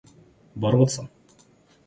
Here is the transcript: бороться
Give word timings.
бороться 0.55 1.03